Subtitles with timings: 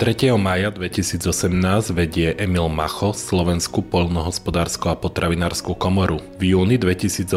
[0.00, 0.32] Od 3.
[0.40, 1.28] maja 2018
[1.92, 6.24] vedie Emil Macho Slovenskú polnohospodárskú a potravinárskú komoru.
[6.40, 7.28] V júni 2018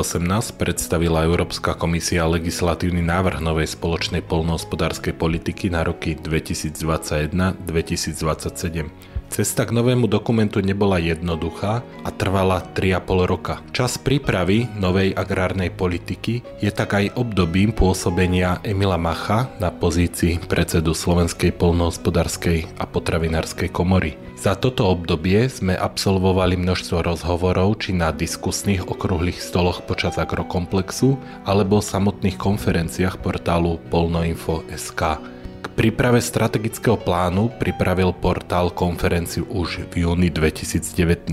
[0.56, 9.13] predstavila Európska komisia legislatívny návrh novej spoločnej polnohospodárskej politiky na roky 2021-2027.
[9.34, 13.66] Cesta k novému dokumentu nebola jednoduchá a trvala 3,5 roka.
[13.74, 20.94] Čas prípravy novej agrárnej politiky je tak aj obdobím pôsobenia Emila Macha na pozícii predsedu
[20.94, 24.14] Slovenskej polnohospodárskej a potravinárskej komory.
[24.38, 31.82] Za toto obdobie sme absolvovali množstvo rozhovorov či na diskusných okrúhlych stoloch počas agrokomplexu alebo
[31.82, 35.34] samotných konferenciách portálu polnoinfo.sk
[35.74, 41.26] príprave strategického plánu pripravil portál konferenciu už v júni 2019.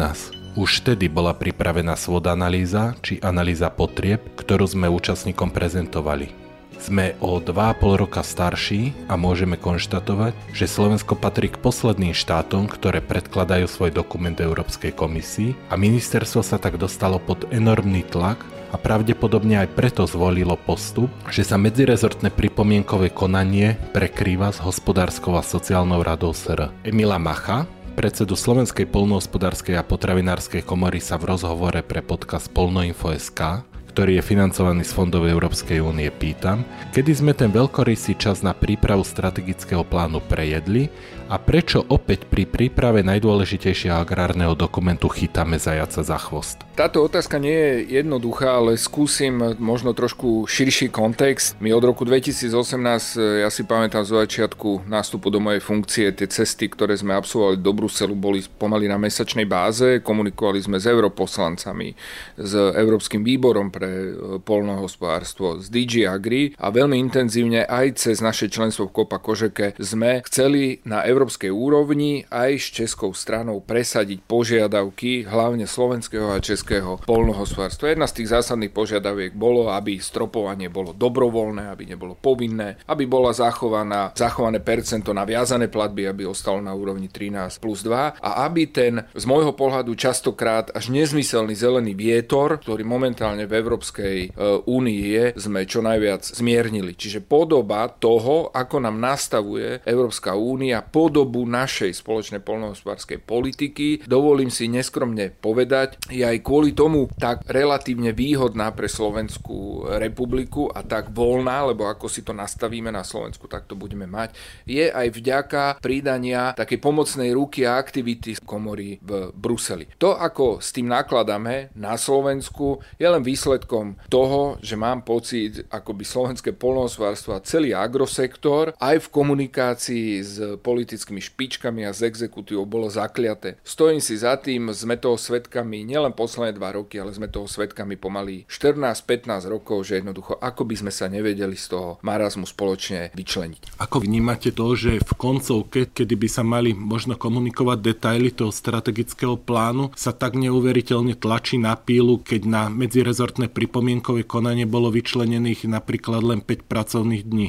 [0.56, 6.32] Už vtedy bola pripravená svod analýza či analýza potrieb, ktorú sme účastníkom prezentovali.
[6.80, 13.04] Sme o 2,5 roka starší a môžeme konštatovať, že Slovensko patrí k posledným štátom, ktoré
[13.04, 18.40] predkladajú svoj dokument Európskej komisii a ministerstvo sa tak dostalo pod enormný tlak
[18.70, 25.42] a pravdepodobne aj preto zvolilo postup, že sa medzirezortné pripomienkové konanie prekrýva s hospodárskou a
[25.42, 26.70] sociálnou radou SR.
[26.86, 27.66] Emila Macha,
[27.98, 34.86] predsedu Slovenskej polnohospodárskej a potravinárskej komory sa v rozhovore pre podcast Polnoinfo.sk ktorý je financovaný
[34.86, 36.62] z fondov Európskej únie, pýtam,
[36.94, 40.86] kedy sme ten veľkorysý čas na prípravu strategického plánu prejedli
[41.30, 46.66] a prečo opäť pri príprave najdôležitejšieho agrárneho dokumentu chytáme zajaca za chvost?
[46.74, 51.54] Táto otázka nie je jednoduchá, ale skúsim možno trošku širší kontext.
[51.62, 56.66] My od roku 2018, ja si pamätám z začiatku nástupu do mojej funkcie, tie cesty,
[56.66, 60.02] ktoré sme absolvovali do Bruselu, boli pomaly na mesačnej báze.
[60.02, 61.94] Komunikovali sme s europoslancami,
[62.42, 64.10] s Európskym výborom pre e,
[64.42, 70.24] polnohospodárstvo, s DG Agri a veľmi intenzívne aj cez naše členstvo v Kopa Kožeke sme
[70.26, 76.96] chceli na Euró- európskej úrovni aj s českou stranou presadiť požiadavky hlavne slovenského a českého
[77.04, 77.92] polnohospodárstva.
[77.92, 83.36] Jedna z tých zásadných požiadaviek bolo, aby stropovanie bolo dobrovoľné, aby nebolo povinné, aby bola
[83.36, 88.72] zachovaná, zachované percento na viazané platby, aby ostalo na úrovni 13 plus 2 a aby
[88.72, 94.28] ten z môjho pohľadu častokrát až nezmyselný zelený vietor, ktorý momentálne v Európskej e,
[94.64, 96.96] únii je, sme čo najviac zmiernili.
[96.96, 104.46] Čiže podoba toho, ako nám nastavuje Európska únia, pod podobu našej spoločnej polnohospodárskej politiky, dovolím
[104.46, 111.10] si neskromne povedať, je aj kvôli tomu tak relatívne výhodná pre Slovenskú republiku a tak
[111.10, 114.38] voľná, lebo ako si to nastavíme na Slovensku, tak to budeme mať,
[114.70, 119.90] je aj vďaka pridania takej pomocnej ruky a aktivity komory v Bruseli.
[119.98, 125.90] To, ako s tým nakladáme na Slovensku, je len výsledkom toho, že mám pocit, ako
[125.90, 132.12] by slovenské polnohospodárstvo a celý agrosektor aj v komunikácii s politickými politickými špičkami a z
[132.12, 133.56] exekutívou bolo zakliaté.
[133.64, 137.96] Stojím si za tým, sme toho svetkami nielen posledné dva roky, ale sme toho svetkami
[137.96, 143.80] pomaly 14-15 rokov, že jednoducho ako by sme sa nevedeli z toho marazmu spoločne vyčleniť.
[143.80, 149.40] Ako vnímate to, že v koncovke, kedy by sa mali možno komunikovať detaily toho strategického
[149.40, 156.20] plánu, sa tak neuveriteľne tlačí na pílu, keď na medzirezortné pripomienkové konanie bolo vyčlenených napríklad
[156.20, 157.48] len 5 pracovných dní?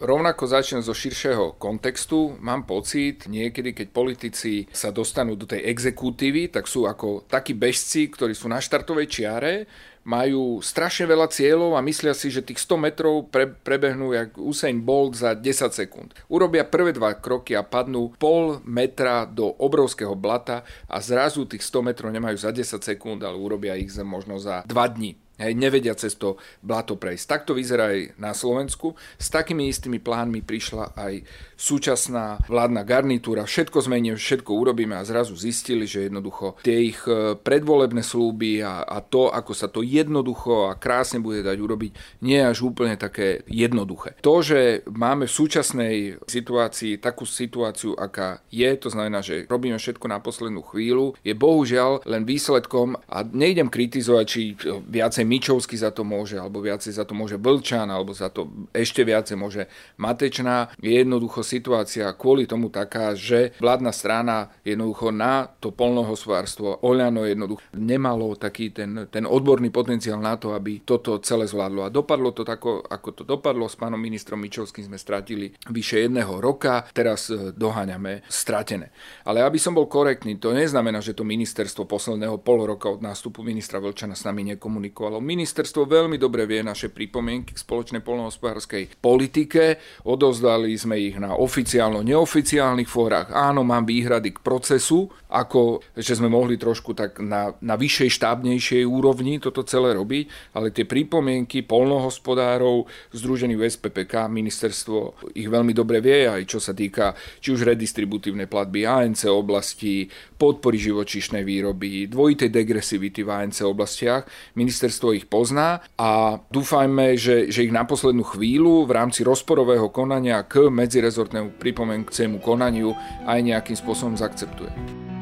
[0.00, 2.32] Rovnako začnem zo širšieho kontextu.
[2.40, 8.08] Mám pocit, niekedy, keď politici sa dostanú do tej exekutívy, tak sú ako takí bežci,
[8.08, 9.68] ktorí sú na štartovej čiare,
[10.08, 14.80] majú strašne veľa cieľov a myslia si, že tých 100 metrov pre, prebehnú jak Usain
[14.80, 16.16] Bolt za 10 sekúnd.
[16.32, 21.92] Urobia prvé dva kroky a padnú pol metra do obrovského blata a zrazu tých 100
[21.92, 25.20] metrov nemajú za 10 sekúnd, ale urobia ich možno za 2 dní.
[25.40, 27.24] Hej, nevedia cez to blato prejsť.
[27.24, 28.92] Takto vyzerá aj na Slovensku.
[29.16, 31.24] S takými istými plánmi prišla aj
[31.56, 33.48] súčasná vládna garnitúra.
[33.48, 38.84] Všetko zmeníme, všetko urobíme a zrazu zistili, že jednoducho tie ich e, predvolebné slúby a,
[38.84, 41.92] a to, ako sa to jednoducho a krásne bude dať urobiť,
[42.24, 44.16] nie je až úplne také jednoduché.
[44.24, 45.94] To, že máme v súčasnej
[46.24, 52.08] situácii takú situáciu, aká je, to znamená, že robíme všetko na poslednú chvíľu, je bohužiaľ
[52.08, 54.40] len výsledkom a nejdem kritizovať, či
[54.88, 59.06] viacej Mičovský za to môže, alebo viacej za to môže Vlčan, alebo za to ešte
[59.06, 60.74] viacej môže Matečná.
[60.82, 67.62] Je jednoducho situácia kvôli tomu taká, že vládna strana jednoducho na to polnohospodárstvo Oľano jednoducho
[67.78, 71.86] nemalo taký ten, ten odborný potenciál na to, aby toto celé zvládlo.
[71.86, 73.70] A dopadlo to tako, ako to dopadlo.
[73.70, 78.90] S pánom ministrom Mičovským sme stratili vyše jedného roka, teraz e, doháňame stratené.
[79.22, 83.44] Ale aby som bol korektný, to neznamená, že to ministerstvo posledného pol roka od nástupu
[83.44, 89.76] ministra Vlčana s nami nekomunikovalo Ministerstvo veľmi dobre vie naše pripomienky k spoločnej polnohospodárskej politike,
[90.08, 93.28] odozdali sme ich na oficiálno-neoficiálnych fórach.
[93.30, 98.82] Áno, mám výhrady k procesu, ako že sme mohli trošku tak na, na vyššej štábnejšej
[98.82, 106.02] úrovni toto celé robiť, ale tie pripomienky polnohospodárov združení v SPPK, ministerstvo ich veľmi dobre
[106.02, 112.50] vie, aj čo sa týka či už redistributívnej platby ANC oblasti, podpory živočíšnej výroby, dvojitej
[112.50, 114.24] degresivity v ANC oblastiach.
[114.56, 120.44] Ministerstvo ich pozná a dúfajme, že, že ich na poslednú chvíľu v rámci rozporového konania
[120.44, 122.92] k medzirezortnému pripomenkcemu konaniu
[123.24, 125.19] aj nejakým spôsobom zaakceptuje.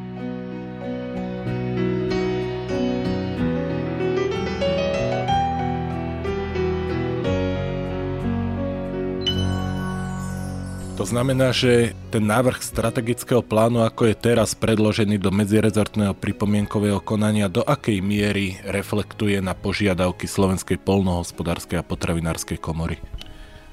[10.99, 17.47] To znamená, že ten návrh strategického plánu, ako je teraz predložený do medzirezortného pripomienkového konania,
[17.47, 22.99] do akej miery reflektuje na požiadavky Slovenskej polnohospodárskej a potravinárskej komory?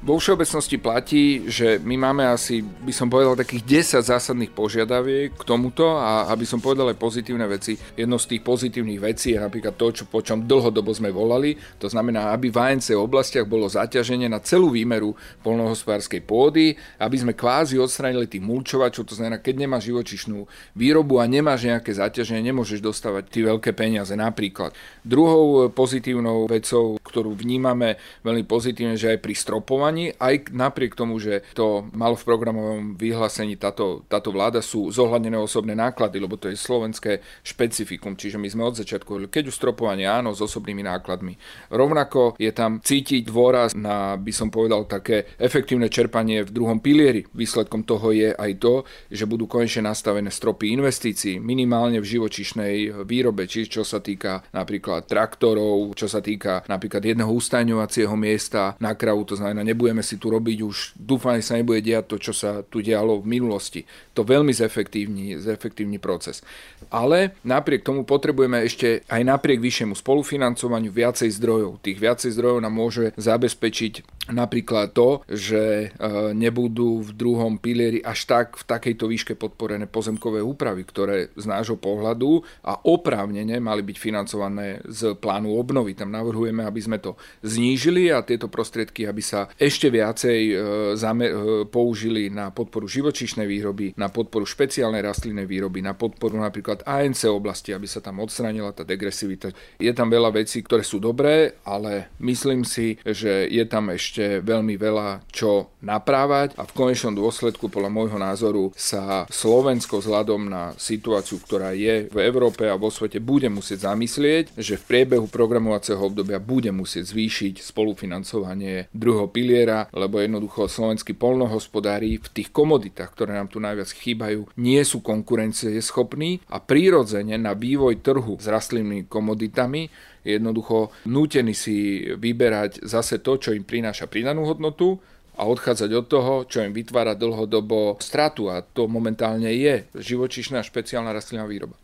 [0.05, 5.41] Vo všeobecnosti platí, že my máme asi, by som povedal, takých 10 zásadných požiadaviek k
[5.41, 7.73] tomuto a aby som povedal aj pozitívne veci.
[7.97, 11.89] Jedno z tých pozitívnych vecí je napríklad to, čo, po čom dlhodobo sme volali, to
[11.89, 17.81] znamená, aby v ANC oblastiach bolo zaťaženie na celú výmeru polnohospodárskej pôdy, aby sme kvázi
[17.81, 20.37] odstránili tých mulčovačov, to znamená, keď nemáš živočišnú
[20.77, 24.69] výrobu a nemáš nejaké zaťaženie, nemôžeš dostávať tie veľké peniaze napríklad.
[25.01, 31.19] Druhou pozitívnou vecou, ktorú vnímame veľmi pozitívne, že aj pri stropovaní rokovaní, aj napriek tomu,
[31.19, 36.51] že to malo v programovom vyhlásení táto, táto vláda, sú zohľadnené osobné náklady, lebo to
[36.51, 38.19] je slovenské špecifikum.
[38.19, 41.39] Čiže my sme od začiatku keď už stropovanie áno, s osobnými nákladmi.
[41.71, 47.23] Rovnako je tam cítiť dôraz na, by som povedal, také efektívne čerpanie v druhom pilieri.
[47.31, 53.47] Výsledkom toho je aj to, že budú konečne nastavené stropy investícií, minimálne v živočišnej výrobe,
[53.47, 59.23] či čo sa týka napríklad traktorov, čo sa týka napríklad jedného ustajňovacieho miesta na kravu,
[59.23, 62.63] to znamená, nebudeme si tu robiť už, dúfam, že sa nebude diať to, čo sa
[62.63, 63.83] tu dialo v minulosti.
[64.15, 66.39] To veľmi zefektívni, zefektívni proces.
[66.87, 71.83] Ale napriek tomu potrebujeme ešte aj napriek vyššiemu spolufinancovaniu viacej zdrojov.
[71.83, 75.87] Tých viacej zdrojov nám môže zabezpečiť napríklad to, že e,
[76.33, 81.77] nebudú v druhom pilieri až tak v takejto výške podporené pozemkové úpravy, ktoré z nášho
[81.77, 85.93] pohľadu a oprávnene mali byť financované z plánu obnovy.
[85.93, 87.13] Tam navrhujeme, aby sme to
[87.45, 90.55] znížili a tieto prostriedky, aby sa ešte viacej e,
[90.93, 91.29] e,
[91.65, 97.73] použili na podporu živočíšnej výroby, na podporu špeciálnej rastlinnej výroby, na podporu napríklad ANC oblasti,
[97.73, 99.49] aby sa tam odstranila tá degresivita.
[99.81, 104.77] Je tam veľa vecí, ktoré sú dobré, ale myslím si, že je tam ešte veľmi
[104.77, 111.41] veľa čo naprávať a v konečnom dôsledku podľa môjho názoru sa Slovensko vzhľadom na situáciu,
[111.41, 116.37] ktorá je v Európe a vo svete bude musieť zamyslieť, že v priebehu programovacieho obdobia
[116.37, 123.39] bude musieť zvýšiť spolufinancovanie druhého piliera zviera, lebo jednoducho slovenskí polnohospodári v tých komoditách, ktoré
[123.39, 129.87] nám tu najviac chýbajú, nie sú konkurencieschopní a prírodzene na vývoj trhu s rastlinnými komoditami
[130.27, 134.99] jednoducho nútení si vyberať zase to, čo im prináša pridanú hodnotu
[135.39, 141.15] a odchádzať od toho, čo im vytvára dlhodobo stratu a to momentálne je živočišná špeciálna
[141.15, 141.79] rastlinná výroba.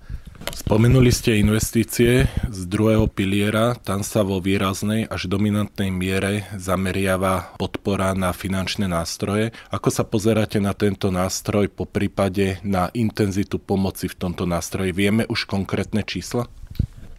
[0.49, 8.15] Spomenuli ste investície z druhého piliera, tam sa vo výraznej až dominantnej miere zameriava podpora
[8.15, 9.51] na finančné nástroje.
[9.67, 14.95] Ako sa pozeráte na tento nástroj, po prípade na intenzitu pomoci v tomto nástroji?
[14.95, 16.47] Vieme už konkrétne čísla?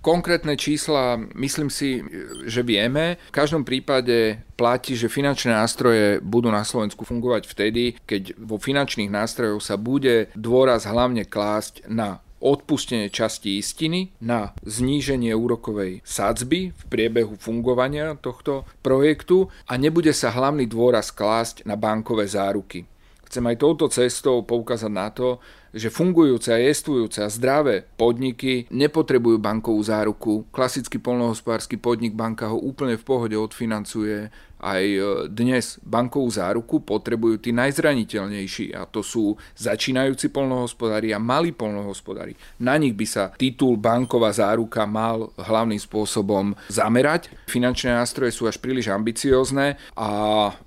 [0.02, 2.02] Konkrétne čísla, myslím si,
[2.50, 3.23] že vieme.
[3.31, 9.12] V každom prípade platí, že finančné nástroje budú na Slovensku fungovať vtedy, keď vo finančných
[9.12, 16.83] nástrojoch sa bude dôraz hlavne klásť na odpustenie časti istiny na zníženie úrokovej sadzby v
[16.91, 22.91] priebehu fungovania tohto projektu a nebude sa hlavný dôraz klásť na bankové záruky.
[23.33, 25.41] Chcem aj touto cestou poukázať na to,
[25.73, 30.45] že fungujúce a jestvujúce a zdravé podniky nepotrebujú bankovú záruku.
[30.53, 34.29] Klasický polnohospodársky podnik banka ho úplne v pohode odfinancuje
[34.62, 41.50] aj e, dnes bankovú záruku potrebujú tí najzraniteľnejší a to sú začínajúci polnohospodári a malí
[41.50, 42.38] polnohospodári.
[42.62, 47.35] Na nich by sa titul banková záruka mal hlavným spôsobom zamerať.
[47.50, 50.09] Finančné nástroje sú až príliš ambiciózne a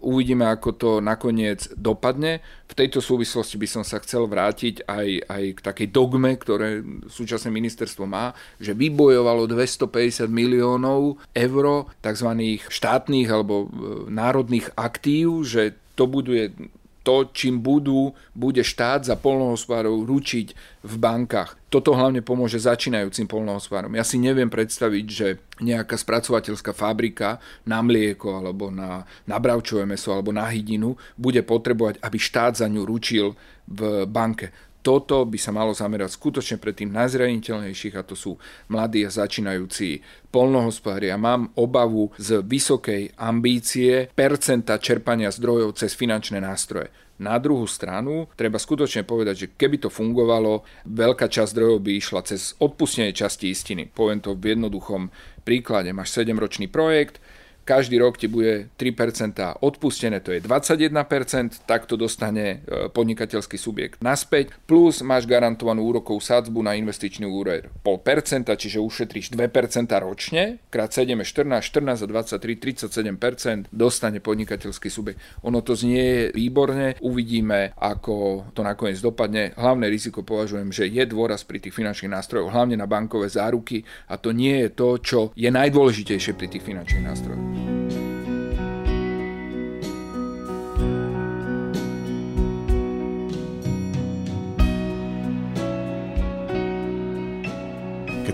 [0.03, 2.43] uvidíme, ako to nakoniec dopadne.
[2.65, 7.53] V tejto súvislosti by som sa chcel vrátiť aj, aj k takej dogme, ktoré súčasné
[7.53, 11.65] ministerstvo má, že vybojovalo 250 miliónov eur
[12.01, 12.29] tzv.
[12.65, 13.69] štátnych alebo
[14.09, 16.51] národných aktív, že to buduje
[17.05, 20.47] to, čím budú, bude štát za polnohospodárov ručiť
[20.81, 21.53] v bankách.
[21.69, 23.93] Toto hlavne pomôže začínajúcim polnohospodárom.
[23.93, 25.27] Ja si neviem predstaviť, že
[25.61, 27.37] nejaká spracovateľská fabrika
[27.69, 32.65] na mlieko alebo na, na bravčové meso alebo na hydinu bude potrebovať, aby štát za
[32.65, 33.37] ňu ručil
[33.69, 34.49] v banke
[34.85, 38.37] toto by sa malo zamerať skutočne pre tým najzraniteľnejších a to sú
[38.69, 41.09] mladí a začínajúci polnohospodári.
[41.09, 46.93] Ja mám obavu z vysokej ambície percenta čerpania zdrojov cez finančné nástroje.
[47.15, 52.21] Na druhú stranu treba skutočne povedať, že keby to fungovalo, veľká časť zdrojov by išla
[52.27, 53.87] cez odpustenie časti istiny.
[53.87, 55.09] Poviem to v jednoduchom
[55.47, 55.95] príklade.
[55.95, 57.23] Máš 7-ročný projekt,
[57.65, 64.05] každý rok ti bude 3% odpustené, to je 21%, tak to dostane e, podnikateľský subjekt
[64.05, 70.93] naspäť, plus máš garantovanú úrokovú sadzbu na investičný úver 0,5%, čiže ušetríš 2% ročne, krát
[70.93, 75.19] 7 je 14, 14 a 23, 37% dostane podnikateľský subjekt.
[75.41, 79.57] Ono to znie výborne, uvidíme, ako to nakoniec dopadne.
[79.57, 84.21] Hlavné riziko považujem, že je dôraz pri tých finančných nástrojoch, hlavne na bankové záruky a
[84.21, 87.54] to nie je to, čo je najdôležitejšie pri tých finančných nástrojoch.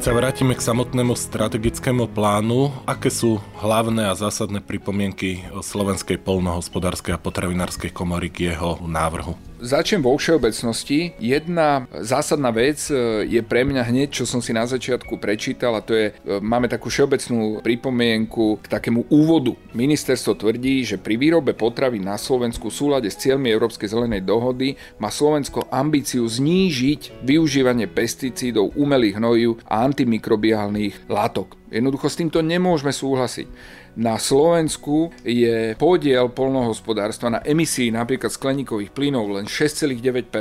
[0.01, 7.13] Keď sa vrátime k samotnému strategickému plánu, aké sú hlavné a zásadné pripomienky Slovenskej polnohospodárskej
[7.13, 9.37] a potravinárskej komory k jeho návrhu?
[9.61, 11.13] Začnem vo všeobecnosti.
[11.21, 15.85] Jedna zásadná vec e, je pre mňa hneď, čo som si na začiatku prečítal a
[15.85, 19.53] to je, e, máme takú všeobecnú pripomienku k takému úvodu.
[19.77, 24.81] Ministerstvo tvrdí, že pri výrobe potravy na Slovensku v súlade s cieľmi Európskej zelenej dohody
[24.97, 31.61] má Slovensko ambíciu znížiť využívanie pesticídov, umelých hnojív a antimikrobiálnych látok.
[31.69, 33.47] Jednoducho s týmto nemôžeme súhlasiť.
[33.91, 40.31] Na Slovensku je podiel polnohospodárstva na emisii napríklad skleníkových plynov len 6,9%,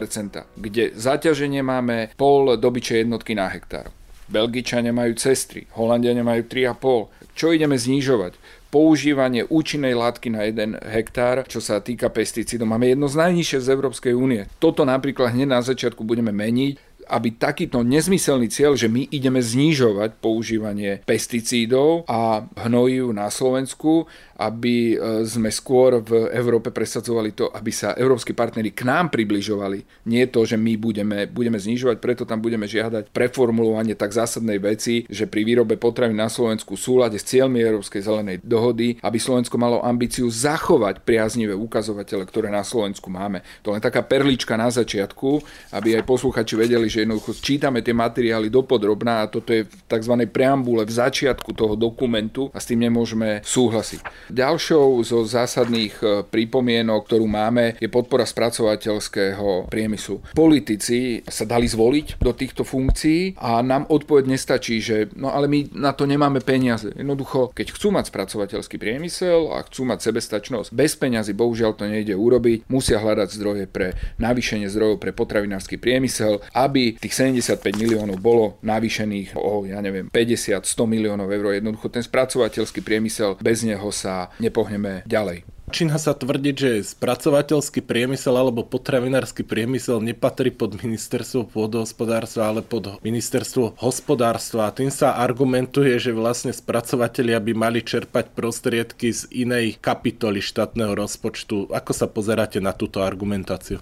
[0.54, 3.90] kde zaťaženie máme pol dobyčej jednotky na hektár.
[4.30, 7.34] Belgičania majú cestry, Holandiania majú 3,5.
[7.34, 8.62] Čo ideme znižovať?
[8.70, 12.70] používanie účinnej látky na 1 hektár, čo sa týka pesticídov.
[12.70, 14.46] Máme jedno z najnižšie z Európskej únie.
[14.62, 20.22] Toto napríklad hneď na začiatku budeme meniť aby takýto nezmyselný cieľ, že my ideme znižovať
[20.22, 24.06] používanie pesticídov a hnojív na Slovensku,
[24.40, 30.08] aby e, sme skôr v Európe presadzovali to, aby sa európsky partnery k nám približovali.
[30.08, 35.04] Nie to, že my budeme, budeme znižovať, preto tam budeme žiadať preformulovanie tak zásadnej veci,
[35.12, 39.60] že pri výrobe potravy na Slovensku v súlade s cieľmi Európskej zelenej dohody, aby Slovensko
[39.60, 43.44] malo ambíciu zachovať priaznivé ukazovatele, ktoré na Slovensku máme.
[43.60, 45.44] To len taká perlička na začiatku,
[45.76, 50.14] aby aj posluchači vedeli, že jednoducho čítame tie materiály dopodrobná a toto je v tzv.
[50.32, 54.29] preambule v začiatku toho dokumentu a s tým nemôžeme súhlasiť.
[54.30, 60.22] Ďalšou zo zásadných e, pripomienok, ktorú máme, je podpora spracovateľského priemyslu.
[60.38, 65.74] Politici sa dali zvoliť do týchto funkcií a nám odpoveď nestačí, že no ale my
[65.74, 66.94] na to nemáme peniaze.
[66.94, 72.14] Jednoducho, keď chcú mať spracovateľský priemysel a chcú mať sebestačnosť, bez peňazí bohužiaľ to nejde
[72.14, 78.62] urobiť, musia hľadať zdroje pre navýšenie zdrojov pre potravinársky priemysel, aby tých 75 miliónov bolo
[78.62, 81.58] navýšených o, ja neviem, 50-100 miliónov eur.
[81.58, 85.46] Jednoducho ten spracovateľský priemysel, bez neho sa nepohneme ďalej.
[85.70, 92.98] Čína sa tvrdiť, že spracovateľský priemysel alebo potravinársky priemysel nepatrí pod ministerstvo pôdohospodárstva, ale pod
[93.06, 94.66] ministerstvo hospodárstva.
[94.66, 100.98] A tým sa argumentuje, že vlastne spracovatelia by mali čerpať prostriedky z inej kapitoly štátneho
[100.98, 101.70] rozpočtu.
[101.70, 103.78] Ako sa pozeráte na túto argumentáciu?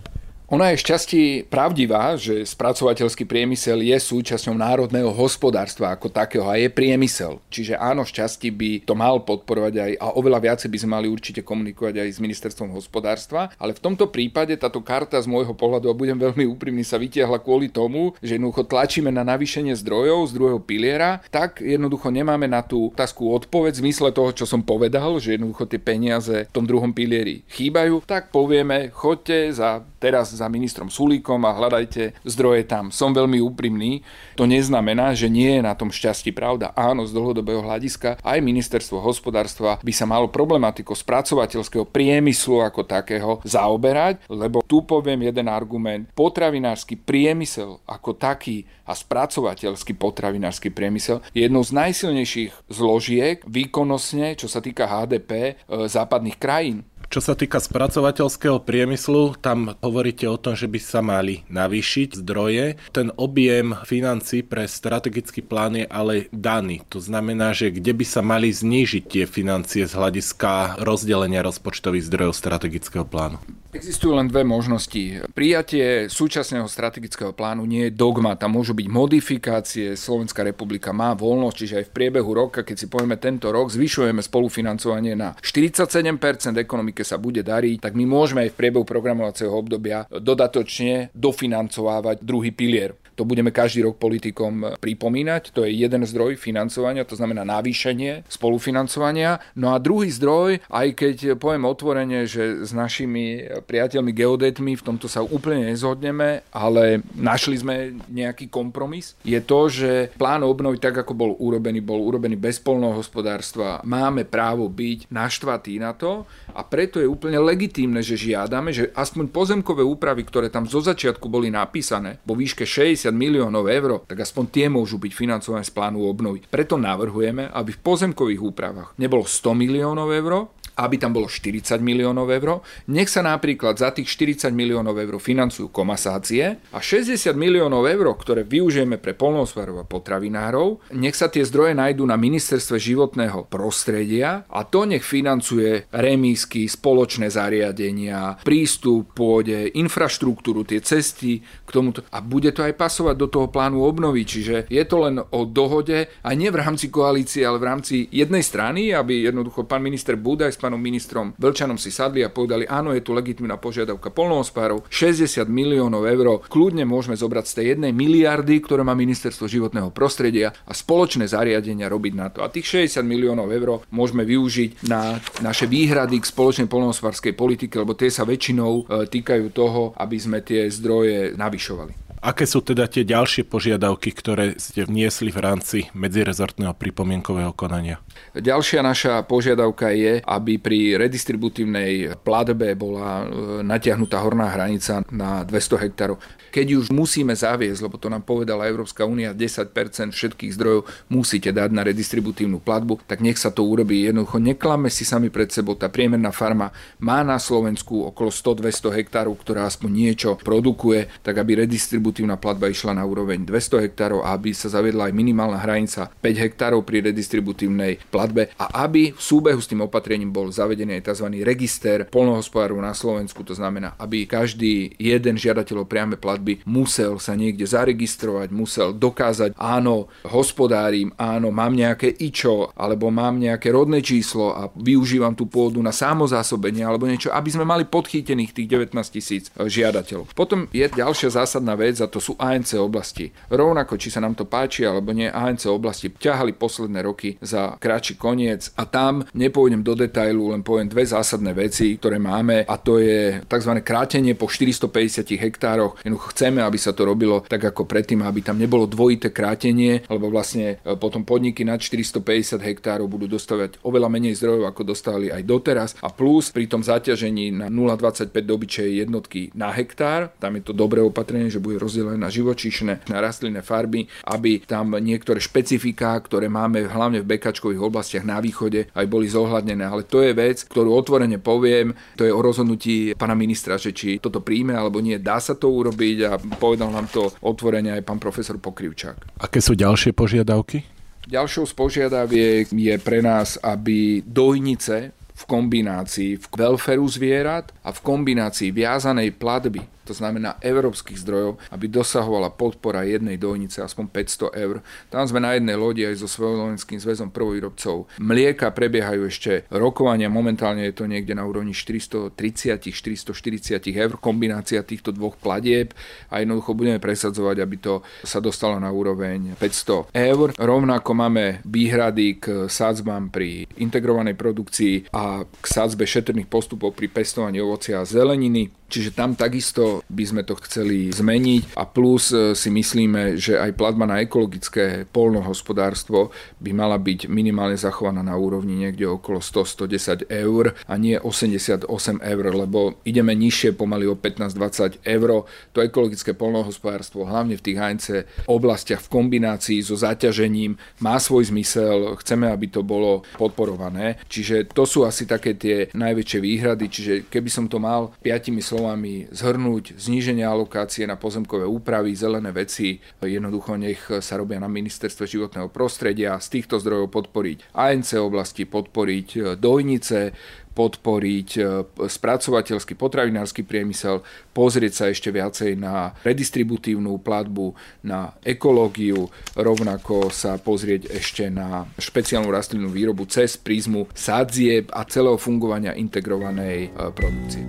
[0.48, 6.72] Ona je šťastí pravdivá, že spracovateľský priemysel je súčasťou národného hospodárstva ako takého a je
[6.72, 7.36] priemysel.
[7.52, 11.44] Čiže áno, šťastí by to mal podporovať aj a oveľa viacej by sme mali určite
[11.44, 15.98] komunikovať aj s ministerstvom hospodárstva, ale v tomto prípade táto karta z môjho pohľadu, a
[16.00, 20.64] budem veľmi úprimný, sa vytiahla kvôli tomu, že jednoducho tlačíme na navýšenie zdrojov z druhého
[20.64, 25.36] piliera, tak jednoducho nemáme na tú otázku odpoveď v zmysle toho, čo som povedal, že
[25.36, 30.86] jednoducho tie peniaze v tom druhom pilieri chýbajú, tak povieme, choďte za teraz za ministrom
[30.86, 32.94] Sulíkom a hľadajte zdroje tam.
[32.94, 34.06] Som veľmi úprimný.
[34.38, 36.70] To neznamená, že nie je na tom šťastí pravda.
[36.78, 43.42] Áno, z dlhodobého hľadiska aj ministerstvo hospodárstva by sa malo problematiku spracovateľského priemyslu ako takého
[43.42, 46.06] zaoberať, lebo tu poviem jeden argument.
[46.14, 54.48] Potravinársky priemysel ako taký a spracovateľský potravinársky priemysel je jednou z najsilnejších zložiek výkonnostne, čo
[54.48, 55.52] sa týka HDP e,
[55.88, 56.88] západných krajín.
[57.08, 62.76] Čo sa týka spracovateľského priemyslu, tam hovoríte o tom, že by sa mali navýšiť zdroje.
[62.92, 66.84] Ten objem financí pre strategický plán je ale daný.
[66.92, 72.36] To znamená, že kde by sa mali znížiť tie financie z hľadiska rozdelenia rozpočtových zdrojov
[72.36, 73.40] strategického plánu?
[73.68, 75.28] Existujú len dve možnosti.
[75.36, 81.56] Prijatie súčasného strategického plánu nie je dogma, tam môžu byť modifikácie, Slovenská republika má voľnosť,
[81.56, 86.16] čiže aj v priebehu roka, keď si povieme tento rok, zvyšujeme spolufinancovanie na 47%,
[86.56, 92.56] ekonomike sa bude dariť, tak my môžeme aj v priebehu programovacieho obdobia dodatočne dofinancovávať druhý
[92.56, 92.96] pilier.
[93.18, 95.50] To budeme každý rok politikom pripomínať.
[95.58, 99.42] To je jeden zdroj financovania, to znamená navýšenie spolufinancovania.
[99.58, 105.10] No a druhý zdroj, aj keď poviem otvorene, že s našimi priateľmi geodetmi v tomto
[105.10, 107.74] sa úplne nezhodneme, ale našli sme
[108.06, 113.82] nejaký kompromis, je to, že plán obnovy, tak ako bol urobený, bol urobený bez polnohospodárstva.
[113.82, 116.22] Máme právo byť naštvatí na to
[116.54, 121.26] a preto je úplne legitímne, že žiadame, že aspoň pozemkové úpravy, ktoré tam zo začiatku
[121.26, 126.04] boli napísané vo výške 60 miliónov eur, tak aspoň tie môžu byť financované z plánu
[126.04, 126.44] obnovy.
[126.48, 132.30] Preto navrhujeme, aby v pozemkových úpravách nebolo 100 miliónov eur, aby tam bolo 40 miliónov
[132.30, 132.62] eur.
[132.94, 138.46] Nech sa napríklad za tých 40 miliónov eur financujú komasácie a 60 miliónov eur, ktoré
[138.46, 144.62] využijeme pre polnohospodárov a potravinárov, nech sa tie zdroje nájdú na ministerstve životného prostredia a
[144.62, 152.06] to nech financuje remísky, spoločné zariadenia, prístup pôde, infraštruktúru, tie cesty k tomuto.
[152.14, 156.06] A bude to aj pasovať do toho plánu obnovy, čiže je to len o dohode
[156.22, 160.54] a nie v rámci koalície, ale v rámci jednej strany, aby jednoducho pán minister Budaj
[160.54, 165.48] s pánom ministrom Vlčanom si sadli a povedali, áno, je tu legitimná požiadavka polnohospárov, 60
[165.48, 170.76] miliónov eur, kľudne môžeme zobrať z tej jednej miliardy, ktoré má ministerstvo životného prostredia a
[170.76, 172.44] spoločné zariadenia robiť na to.
[172.44, 177.96] A tých 60 miliónov eur môžeme využiť na naše výhrady k spoločnej polnohospodárskej politike, lebo
[177.96, 182.07] tie sa väčšinou e, týkajú toho, aby sme tie zdroje navyšovali.
[182.18, 188.02] Aké sú teda tie ďalšie požiadavky, ktoré ste vniesli v rámci medzirezortného pripomienkového konania?
[188.34, 195.84] Ďalšia naša požiadavka je, aby pri redistributívnej platbe bola e, natiahnutá horná hranica na 200
[195.86, 196.18] hektárov.
[196.50, 199.70] Keď už musíme zaviesť, lebo to nám povedala Európska únia, 10%
[200.10, 204.10] všetkých zdrojov musíte dať na redistributívnu platbu, tak nech sa to urobí.
[204.10, 205.78] Jednoducho neklame si sami pred sebou.
[205.78, 211.62] Tá priemerná farma má na Slovensku okolo 100-200 hektárov, ktorá aspoň niečo produkuje, tak aby
[211.62, 212.08] redistributívna
[212.40, 216.82] platba išla na úroveň 200 hektárov a aby sa zaviedla aj minimálna hranica 5 hektárov
[216.82, 221.26] pri redistributívnej platbe a aby v súbehu s tým opatrením bol zavedený aj tzv.
[221.44, 227.18] register polnohospodárov na Slovensku, to znamená, aby každý jeden žiadateľ o priame platby platby, musel
[227.18, 234.00] sa niekde zaregistrovať, musel dokázať, áno, hospodárim, áno, mám nejaké ičo, alebo mám nejaké rodné
[234.00, 238.94] číslo a využívam tú pôdu na samozásobenie alebo niečo, aby sme mali podchytených tých 19
[239.10, 240.30] tisíc e, žiadateľov.
[240.32, 243.30] Potom je ďalšia zásadná vec a to sú ANC oblasti.
[243.50, 248.18] Rovnako, či sa nám to páči alebo nie, ANC oblasti ťahali posledné roky za kratší
[248.18, 252.98] koniec a tam nepôjdem do detailu, len poviem dve zásadné veci, ktoré máme a to
[252.98, 253.72] je tzv.
[253.82, 255.98] krátenie po 450 hektároch.
[256.02, 260.28] Jednoducho chceme, aby sa to robilo tak ako predtým, aby tam nebolo dvojité krátenie, lebo
[260.28, 265.42] vlastne e, potom podniky nad 450 hektárov budú dostávať oveľa menej zdrojov, ako dostali aj
[265.46, 270.72] doteraz a plus pri tom zaťažení na 0,25 dobyčej jednotky na hektár, tam je to
[270.74, 276.52] dobré opatrenie, že bude rozdelené na živočíšne, na rastlinné farby, aby tam niektoré špecifiká, ktoré
[276.52, 279.88] máme hlavne v bekačkových oblastiach na východe, aj boli zohľadnené.
[279.88, 284.20] Ale to je vec, ktorú otvorene poviem, to je o rozhodnutí pana ministra, že či
[284.20, 285.16] toto príjme alebo nie.
[285.16, 289.40] Dá sa to urobiť, a povedal nám to otvorene aj pán profesor Pokrivčák.
[289.40, 290.84] Aké sú ďalšie požiadavky?
[291.28, 298.00] Ďalšou z požiadaviek je pre nás, aby dojnice v kombinácii v welfareu zvierat a v
[298.02, 304.80] kombinácii viazanej platby to znamená európskych zdrojov, aby dosahovala podpora jednej dojnice aspoň 500 eur.
[305.12, 308.08] Tam sme na jednej lodi aj so Slovenským zväzom prvovýrobcov.
[308.16, 315.36] Mlieka prebiehajú ešte rokovania, momentálne je to niekde na úrovni 430-440 eur, kombinácia týchto dvoch
[315.36, 315.92] platieb
[316.32, 320.56] a jednoducho budeme presadzovať, aby to sa dostalo na úroveň 500 eur.
[320.56, 327.60] Rovnako máme výhrady k sadzbám pri integrovanej produkcii a k sadzbe šetrných postupov pri pestovaní
[327.60, 328.72] ovocia a zeleniny.
[328.88, 333.74] Čiže tam takisto by sme to chceli zmeniť a plus e, si myslíme, že aj
[333.74, 336.30] platba na ekologické polnohospodárstvo
[336.62, 341.88] by mala byť minimálne zachovaná na úrovni niekde okolo 100-110 eur a nie 88
[342.20, 345.48] eur, lebo ideme nižšie pomaly o 15-20 eur.
[345.74, 348.06] To ekologické polnohospodárstvo, hlavne v tých ANC
[348.48, 354.20] oblastiach v kombinácii so zaťažením, má svoj zmysel, chceme, aby to bolo podporované.
[354.28, 359.28] Čiže to sú asi také tie najväčšie výhrady, čiže keby som to mal piatimi slovami
[359.30, 365.24] zhrnúť, buď zníženie alokácie na pozemkové úpravy, zelené veci, jednoducho nech sa robia na ministerstve
[365.24, 370.36] životného prostredia, z týchto zdrojov podporiť ANC oblasti, podporiť dojnice,
[370.76, 371.62] podporiť e,
[372.06, 374.22] spracovateľský potravinársky priemysel,
[374.54, 377.74] pozrieť sa ešte viacej na redistributívnu platbu,
[378.06, 379.26] na ekológiu,
[379.58, 386.78] rovnako sa pozrieť ešte na špeciálnu rastlinnú výrobu cez prízmu sadzieb a celého fungovania integrovanej
[386.86, 387.64] e, produkcie.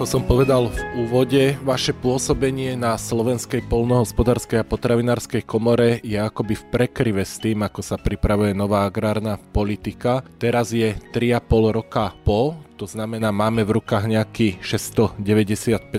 [0.00, 6.56] Ako som povedal v úvode, vaše pôsobenie na Slovenskej polnohospodárskej a potravinárskej komore je akoby
[6.56, 10.24] v prekryve s tým, ako sa pripravuje nová agrárna politika.
[10.40, 15.20] Teraz je 3,5 roka po to znamená, máme v rukách nejaký 695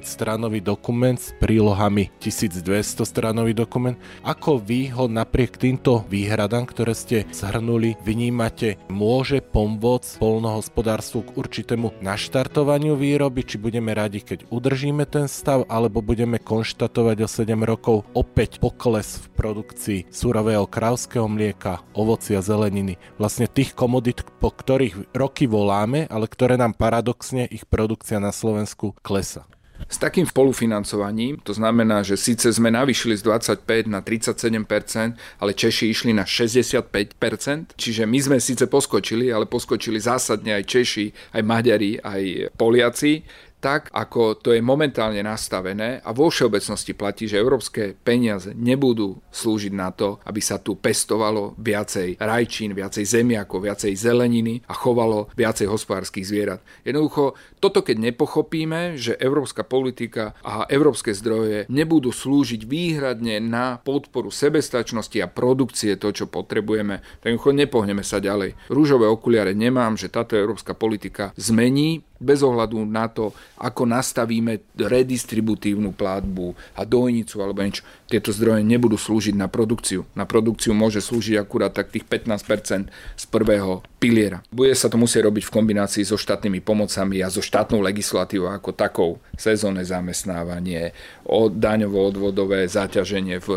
[0.02, 3.94] stranový dokument s prílohami 1200 stranový dokument.
[4.26, 12.02] Ako vy ho napriek týmto výhradám, ktoré ste zhrnuli, vnímate, môže pomôcť polnohospodárstvu k určitému
[12.02, 18.10] naštartovaniu výroby, či budeme radi, keď udržíme ten stav, alebo budeme konštatovať o 7 rokov
[18.18, 25.46] opäť pokles v produkcii surového krávského mlieka, ovocia, zeleniny, vlastne tých komodit, po ktorých roky
[25.46, 29.48] voláme, ale ktoré nám paradoxne ich produkcia na Slovensku klesa.
[29.90, 35.90] S takým spolufinancovaním, to znamená, že síce sme navýšili z 25 na 37%, ale Češi
[35.90, 41.98] išli na 65%, čiže my sme síce poskočili, ale poskočili zásadne aj Češi, aj Maďari,
[41.98, 43.26] aj Poliaci,
[43.62, 49.72] tak, ako to je momentálne nastavené a vo všeobecnosti platí, že európske peniaze nebudú slúžiť
[49.72, 55.70] na to, aby sa tu pestovalo viacej rajčín, viacej zemiakov, viacej zeleniny a chovalo viacej
[55.70, 56.60] hospodárskych zvierat.
[56.82, 64.34] Jednoducho, toto keď nepochopíme, že európska politika a európske zdroje nebudú slúžiť výhradne na podporu
[64.34, 68.58] sebestačnosti a produkcie to, čo potrebujeme, tak jednoducho nepohneme sa ďalej.
[68.74, 75.92] Rúžové okuliare nemám, že táto európska politika zmení bez ohľadu na to, ako nastavíme redistributívnu
[75.98, 77.82] platbu a dojnicu alebo niečo.
[78.06, 80.06] Tieto zdroje nebudú slúžiť na produkciu.
[80.14, 84.44] Na produkciu môže slúžiť akurát tak tých 15% z prvého piliera.
[84.52, 88.76] Bude sa to musieť robiť v kombinácii so štátnymi pomocami a so štátnou legislatívou ako
[88.76, 89.12] takou.
[89.40, 90.94] Sezónne zamestnávanie,
[91.32, 93.50] daňovo-odvodové záťaženie v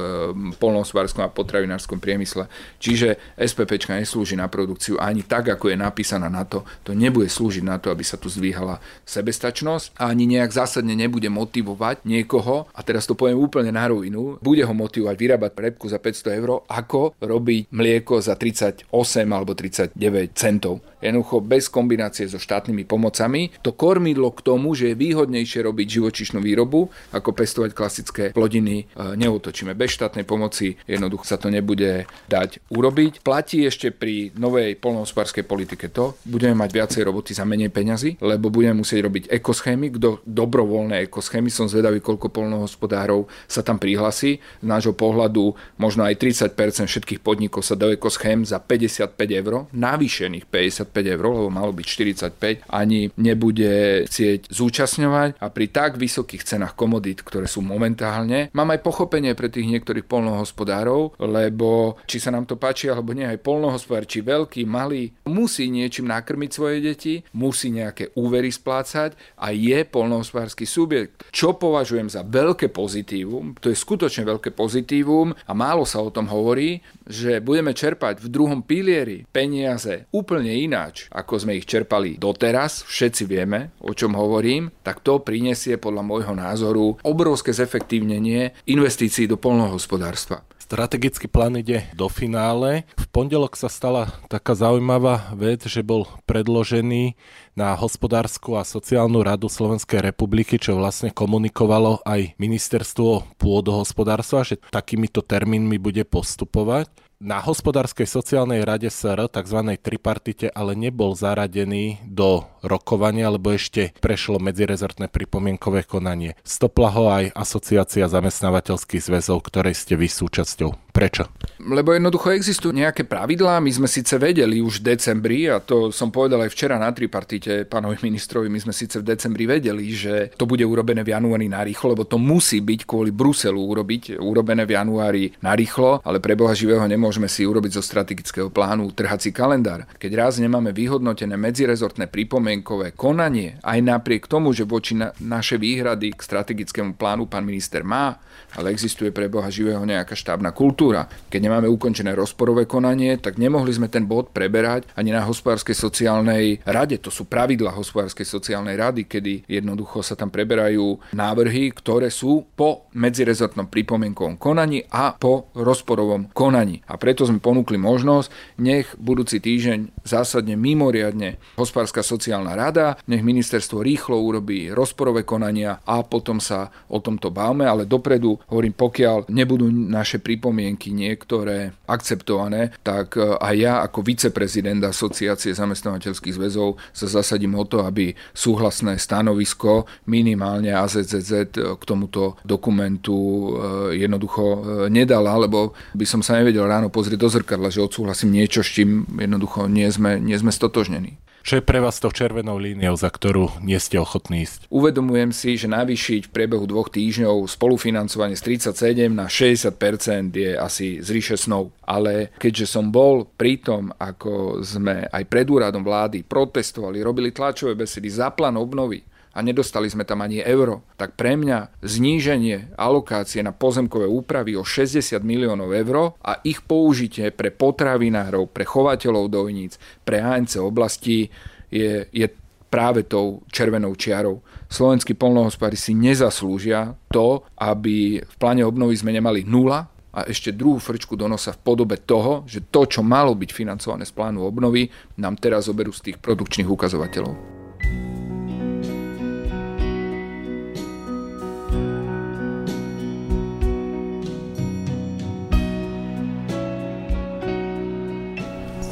[0.56, 2.46] polnohospodárskom a potravinárskom priemysle.
[2.78, 6.62] Čiže SPP neslúži na produkciu ani tak, ako je napísaná na to.
[6.86, 11.26] To nebude slúžiť na to, aby sa tu zdvíhala sebestačnosť a ani nejak zásadne nebude
[11.26, 15.98] motivovať niekoho, a teraz to poviem úplne na rovinu, bude ho motivovať vyrábať repku za
[15.98, 18.86] 500 eur, ako robiť mlieko za 38
[19.26, 19.98] alebo 39
[20.38, 20.78] centov.
[21.04, 23.52] Jednoducho bez kombinácie so štátnymi pomocami.
[23.60, 29.12] To kormidlo k tomu, že je výhodnejšie robiť živočišnú výrobu, ako pestovať klasické plodiny, e,
[29.20, 29.76] neutočíme.
[29.76, 33.20] Bez štátnej pomoci jednoducho sa to nebude dať urobiť.
[33.20, 38.43] Platí ešte pri novej polnohospodárskej politike to, budeme mať viacej roboty za menej peňazí, lebo
[38.48, 44.40] budeme musieť robiť ekoschémy, kto dobrovoľné ekoschémy, som zvedavý, koľko polnohospodárov sa tam prihlasí.
[44.40, 46.56] Z nášho pohľadu možno aj 30%
[46.88, 49.68] všetkých podnikov sa do ekoschém za 55 eur.
[49.70, 55.38] Navýšených 55 eur, lebo malo byť 45, ani nebude chcieť zúčastňovať.
[55.38, 60.08] A pri tak vysokých cenách komodít, ktoré sú momentálne, mám aj pochopenie pre tých niektorých
[60.10, 65.70] polnohospodárov, lebo či sa nám to páči alebo nie, aj polnohospodár, či veľký, malý, musí
[65.70, 71.28] niečím nakrmiť svoje deti, musí nejaké úvery splácať a je polnohospodársky subjekt.
[71.30, 76.26] Čo považujem za veľké pozitívum, to je skutočne veľké pozitívum a málo sa o tom
[76.26, 82.88] hovorí, že budeme čerpať v druhom pilieri peniaze úplne ináč, ako sme ich čerpali doteraz,
[82.88, 89.36] všetci vieme, o čom hovorím, tak to prinesie podľa môjho názoru obrovské zefektívnenie investícií do
[89.36, 90.42] polnohospodárstva.
[90.74, 92.82] Strategický plán ide do finále.
[92.98, 97.14] V pondelok sa stala taká zaujímavá vec, že bol predložený
[97.54, 105.22] na hospodárskú a sociálnu radu Slovenskej republiky, čo vlastne komunikovalo aj ministerstvo pôdohospodárstva, že takýmito
[105.22, 106.90] termínmi bude postupovať
[107.24, 109.58] na hospodárskej sociálnej rade SR, tzv.
[109.80, 116.36] tripartite, ale nebol zaradený do rokovania, lebo ešte prešlo medzirezortné pripomienkové konanie.
[116.44, 120.92] Stopla ho aj asociácia zamestnávateľských zväzov, ktorej ste vy súčasťou.
[120.94, 121.26] Prečo?
[121.58, 126.14] Lebo jednoducho existujú nejaké pravidlá, my sme síce vedeli už v decembri, a to som
[126.14, 130.46] povedal aj včera na tripartite pánovi ministrovi, my sme síce v decembri vedeli, že to
[130.46, 134.78] bude urobené v januári na rýchlo, lebo to musí byť kvôli Bruselu urobiť, urobené v
[134.78, 139.30] januári na rýchlo, ale pre Boha živého nemôže Môžeme si urobiť zo strategického plánu trhací
[139.30, 139.86] kalendár.
[140.02, 146.10] Keď raz nemáme vyhodnotené medzirezortné pripomienkové konanie, aj napriek tomu, že voči na, naše výhrady
[146.10, 148.18] k strategickému plánu pán minister má,
[148.58, 151.06] ale existuje pre Boha živého nejaká štábna kultúra.
[151.30, 156.66] Keď nemáme ukončené rozporové konanie, tak nemohli sme ten bod preberať ani na hospodárskej sociálnej
[156.66, 156.98] rade.
[156.98, 162.90] To sú pravidla hospodárskej sociálnej rady, kedy jednoducho sa tam preberajú návrhy, ktoré sú po
[162.98, 166.82] medzirezortnom pripomienkovom konaní a po rozporovom konaní.
[166.90, 168.32] A preto sme ponúkli možnosť,
[168.64, 176.00] nech budúci týždeň zásadne mimoriadne hospodárska sociálna rada, nech ministerstvo rýchlo urobí rozporové konania a
[176.00, 183.20] potom sa o tomto bavme, ale dopredu hovorím, pokiaľ nebudú naše pripomienky niektoré akceptované, tak
[183.20, 189.84] e, aj ja ako viceprezident Asociácie zamestnávateľských zväzov sa zasadím o to, aby súhlasné stanovisko
[190.08, 196.83] minimálne AZZZ k tomuto dokumentu e, jednoducho e, nedala, lebo by som sa nevedel ráno
[196.88, 201.20] pozrieť do zrkadla, že odsúhlasím niečo, s čím jednoducho nie sme, nie sme stotožnení.
[201.44, 204.64] Čo je pre vás to červenou líniou, za ktorú nie ste ochotní ísť?
[204.72, 211.04] Uvedomujem si, že navýšiť v priebehu dvoch týždňov spolufinancovanie z 37 na 60% je asi
[211.04, 211.76] zríše snov.
[211.84, 217.76] Ale keďže som bol pri tom, ako sme aj pred úradom vlády protestovali, robili tlačové
[217.76, 223.42] besedy za plán obnovy, a nedostali sme tam ani euro, tak pre mňa zníženie alokácie
[223.42, 229.76] na pozemkové úpravy o 60 miliónov eur a ich použitie pre potravinárov, pre chovateľov dojníc,
[230.06, 231.28] pre ANC oblasti
[231.68, 232.26] je, je
[232.70, 234.42] práve tou červenou čiarou.
[234.70, 240.78] Slovenskí polnohospodári si nezaslúžia to, aby v pláne obnovy sme nemali nula, a ešte druhú
[240.78, 244.86] frčku do nosa v podobe toho, že to, čo malo byť financované z plánu obnovy,
[245.18, 247.53] nám teraz oberú z tých produkčných ukazovateľov.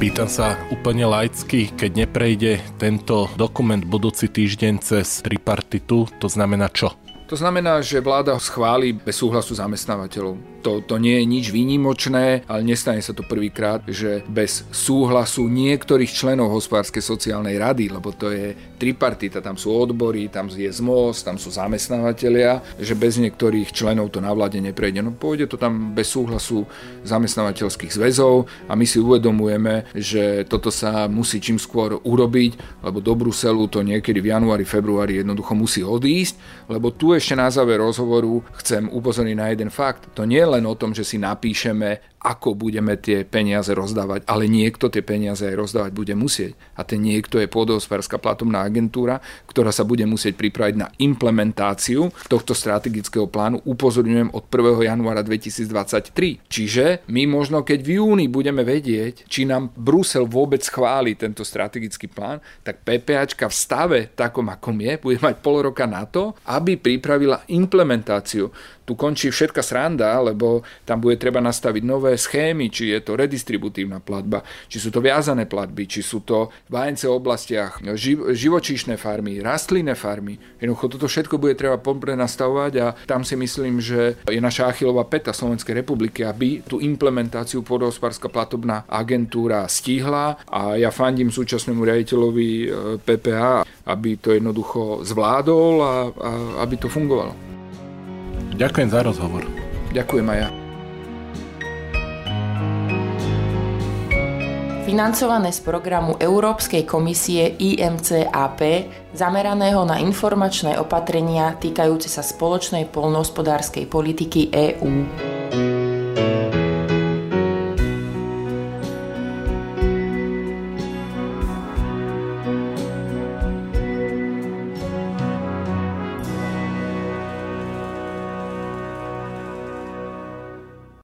[0.02, 6.90] Pýtam sa úplne laicky, keď neprejde tento dokument budúci týždeň cez tripartitu, to znamená čo?
[7.30, 10.51] To znamená, že vláda schváli bez súhlasu zamestnávateľov.
[10.62, 16.06] To, to nie je nič výnimočné, ale nestane sa to prvýkrát, že bez súhlasu niektorých
[16.06, 21.34] členov hospodárskej sociálnej rady, lebo to je tripartita, tam sú odbory, tam je ZMOS, tam
[21.34, 25.02] sú zamestnávateľia, že bez niektorých členov to na vláde neprejde.
[25.02, 26.62] No pôjde to tam bez súhlasu
[27.02, 33.18] zamestnávateľských zväzov a my si uvedomujeme, že toto sa musí čím skôr urobiť, lebo do
[33.18, 38.46] Bruselu to niekedy v januári, februári jednoducho musí odísť, lebo tu ešte na záver rozhovoru
[38.62, 40.06] chcem upozorniť na jeden fakt.
[40.14, 44.86] To nie len o tom, že si napíšeme ako budeme tie peniaze rozdávať, ale niekto
[44.86, 46.54] tie peniaze aj rozdávať bude musieť.
[46.78, 49.18] A ten niekto je pôdohospodárska platobná agentúra,
[49.50, 54.86] ktorá sa bude musieť pripraviť na implementáciu tohto strategického plánu, upozorňujem, od 1.
[54.86, 56.46] januára 2023.
[56.46, 62.06] Čiže my možno, keď v júni budeme vedieť, či nám Brusel vôbec chváli tento strategický
[62.06, 66.78] plán, tak PPAčka v stave takom, akom je, bude mať pol roka na to, aby
[66.78, 68.46] pripravila implementáciu
[68.82, 74.02] tu končí všetka sranda, lebo tam bude treba nastaviť nové schémy, či je to redistributívna
[74.02, 79.38] platba, či sú to viazané platby, či sú to v ANC oblastiach živ- živočíšne farmy,
[79.38, 80.38] rastlinné farmy.
[80.58, 85.06] Jednoducho toto všetko bude treba pompre nastavovať a tam si myslím, že je naša achilová
[85.06, 92.50] peta Slovenskej republiky, aby tú implementáciu pôdohospodárska platobná agentúra stihla a ja fandím súčasnému riaditeľovi
[92.50, 92.66] e,
[93.02, 96.30] PPA, aby to jednoducho zvládol a, a
[96.62, 97.51] aby to fungovalo.
[98.52, 99.44] Ďakujem za rozhovor.
[99.92, 100.50] Ďakujem aj ja.
[104.92, 108.60] Financované z programu Európskej komisie IMCAP
[109.16, 114.92] zameraného na informačné opatrenia týkajúce sa spoločnej polnohospodárskej politiky EÚ.